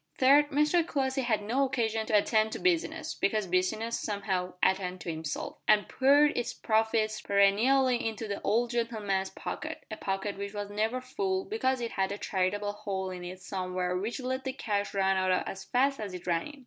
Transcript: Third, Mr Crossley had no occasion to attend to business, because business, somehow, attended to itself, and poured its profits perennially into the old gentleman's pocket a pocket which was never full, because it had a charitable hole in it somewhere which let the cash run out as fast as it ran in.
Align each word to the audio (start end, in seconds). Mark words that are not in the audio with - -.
Third, 0.17 0.49
Mr 0.49 0.83
Crossley 0.83 1.21
had 1.21 1.43
no 1.43 1.63
occasion 1.63 2.07
to 2.07 2.17
attend 2.17 2.53
to 2.53 2.59
business, 2.59 3.13
because 3.13 3.45
business, 3.45 3.99
somehow, 3.99 4.53
attended 4.63 5.01
to 5.01 5.11
itself, 5.19 5.59
and 5.67 5.87
poured 5.87 6.35
its 6.35 6.55
profits 6.55 7.21
perennially 7.21 8.03
into 8.09 8.27
the 8.27 8.41
old 8.41 8.71
gentleman's 8.71 9.29
pocket 9.29 9.85
a 9.91 9.97
pocket 9.97 10.39
which 10.39 10.55
was 10.55 10.71
never 10.71 11.01
full, 11.01 11.45
because 11.45 11.81
it 11.81 11.91
had 11.91 12.11
a 12.11 12.17
charitable 12.17 12.73
hole 12.73 13.11
in 13.11 13.23
it 13.23 13.41
somewhere 13.43 13.95
which 13.95 14.19
let 14.19 14.43
the 14.43 14.53
cash 14.53 14.95
run 14.95 15.17
out 15.17 15.47
as 15.47 15.65
fast 15.65 15.99
as 15.99 16.15
it 16.15 16.25
ran 16.25 16.47
in. 16.47 16.59